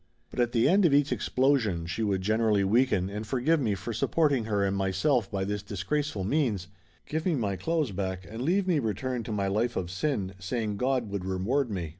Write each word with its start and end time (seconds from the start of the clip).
But 0.31 0.39
at 0.39 0.51
the 0.51 0.67
end 0.67 0.83
of 0.85 0.95
each 0.95 1.11
explosion 1.11 1.85
she 1.85 2.01
would 2.01 2.23
gen 2.23 2.39
erally 2.39 2.65
weaken 2.65 3.07
and 3.07 3.27
forgive 3.27 3.59
me 3.59 3.75
for 3.75 3.93
supporting 3.93 4.45
her 4.45 4.63
and 4.65 4.75
myself 4.75 5.29
by 5.29 5.43
this 5.43 5.61
disgraceful 5.61 6.23
means, 6.23 6.69
give 7.05 7.23
me 7.23 7.35
my 7.35 7.55
clothes 7.55 7.91
back, 7.91 8.25
and 8.27 8.41
leave 8.41 8.65
me 8.65 8.79
return 8.79 9.21
to 9.25 9.31
my 9.31 9.45
life 9.45 9.75
of 9.75 9.91
sin, 9.91 10.33
saying 10.39 10.77
God 10.77 11.11
would 11.11 11.23
reward 11.23 11.69
me. 11.69 11.89